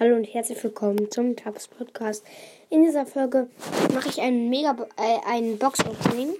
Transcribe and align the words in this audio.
Hallo 0.00 0.14
und 0.14 0.32
herzlich 0.32 0.62
willkommen 0.62 1.10
zum 1.10 1.34
Tabs 1.34 1.66
Podcast. 1.66 2.24
In 2.70 2.84
dieser 2.84 3.04
Folge 3.04 3.50
mache 3.92 4.08
ich 4.08 4.20
einen 4.20 4.48
Mega 4.48 4.76
äh, 4.96 5.18
ein 5.26 5.58
Box 5.58 5.80
Opening. 5.84 6.36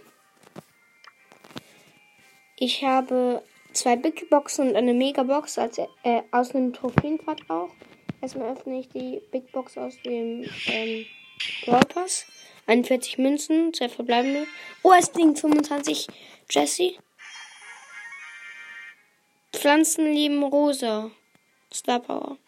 Ich 2.56 2.84
habe 2.84 3.42
zwei 3.72 3.96
Big 3.96 4.30
Boxen 4.30 4.68
und 4.68 4.76
eine 4.76 4.94
Mega 4.94 5.24
Box 5.24 5.58
als, 5.58 5.78
äh, 5.78 6.22
aus 6.30 6.54
einem 6.54 6.72
Trophäenpfad 6.72 7.50
auch. 7.50 7.70
Erstmal 8.20 8.52
öffne 8.52 8.78
ich 8.78 8.90
die 8.90 9.20
Big 9.32 9.50
Box 9.50 9.76
aus 9.76 10.00
dem 10.04 10.48
ähm, 10.68 11.06
Brawl 11.66 11.84
Pass. 11.86 12.26
41 12.68 13.18
Münzen, 13.18 13.74
zwei 13.74 13.88
verbleibende. 13.88 14.46
Oh, 14.84 14.92
es 14.96 15.12
liegen 15.14 15.34
25 15.34 16.06
Jesse. 16.48 16.92
Pflanzen 19.52 20.12
lieben 20.12 20.44
rosa. 20.44 21.10
Star 21.72 21.98
Power. 21.98 22.38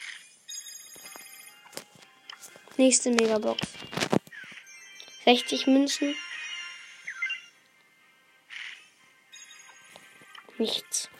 Nächste 2.80 3.10
Megabox. 3.10 3.60
60 5.26 5.66
Münzen. 5.66 6.16
Nichts. 10.56 11.10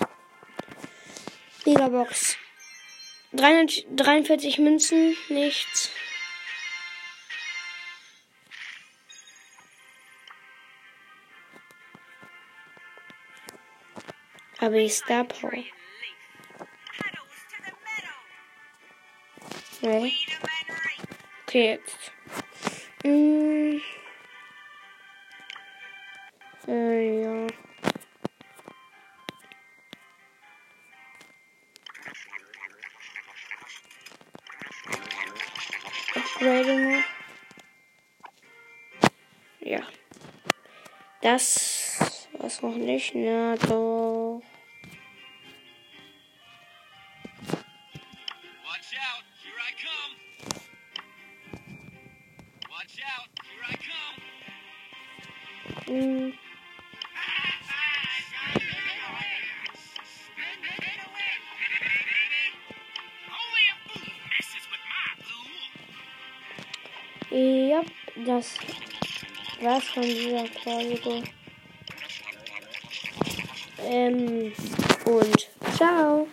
Megabox. 1.67 2.39
343 3.33 4.59
Münzen. 4.59 5.15
Nichts. 5.29 5.91
Aber 14.61 14.77
ich 14.77 14.95
Star 14.95 15.25
Power. 15.25 15.53
Nee. 19.83 20.15
Okay, 20.15 20.50
jetzt. 21.53 22.13
Mm. 23.05 23.81
Äh, 26.69 27.23
ja. 27.23 27.47
Upgrade 36.15 36.79
noch. 36.79 37.05
Ja. 39.61 39.81
Das 41.23 41.81
was 42.41 42.63
noch 42.63 42.77
nicht, 42.77 43.15
na 43.15 43.57
doch. 43.57 44.43
Watch 48.65 48.93
out, 48.97 49.25
here 49.43 49.61
I 49.61 49.73
come. 49.77 50.17
Ja, 67.33 67.85
das 68.27 68.59
war's 69.61 69.85
von 69.85 70.03
dieser 70.03 70.47
Folge. 70.47 71.23
Ähm, 73.85 74.53
und 75.05 75.49
ciao. 75.77 76.27